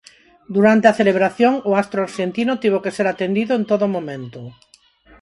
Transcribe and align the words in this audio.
Durante 0.55 0.85
a 0.87 0.97
celebración, 0.99 1.53
o 1.69 1.71
astro 1.81 1.99
arxentino 2.07 2.53
tivo 2.63 2.77
que 2.83 2.95
ser 2.97 3.07
atendido 3.09 3.51
en 3.55 3.63
todo 3.71 3.85
momento. 3.95 4.41